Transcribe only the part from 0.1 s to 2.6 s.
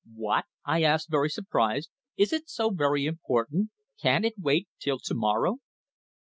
"What?" I asked, very surprised. "Is it